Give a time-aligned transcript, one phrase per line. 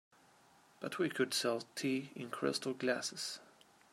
[0.79, 3.39] But we could sell tea in crystal glasses.